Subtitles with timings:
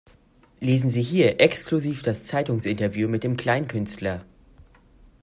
[0.59, 4.25] Lesen sie hier exklusiv das Zeitungsinterview mit dem Kleinkünstler!